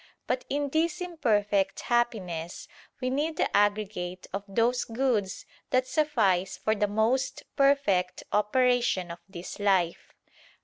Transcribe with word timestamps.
But 0.25 0.45
in 0.49 0.69
this 0.69 0.99
imperfect 0.99 1.81
happiness, 1.81 2.67
we 3.01 3.11
need 3.11 3.37
the 3.37 3.55
aggregate 3.55 4.25
of 4.33 4.43
those 4.47 4.83
goods 4.83 5.45
that 5.69 5.85
suffice 5.85 6.57
for 6.57 6.73
the 6.73 6.87
most 6.87 7.43
perfect 7.55 8.23
operation 8.33 9.11
of 9.11 9.19
this 9.29 9.59
life. 9.59 10.11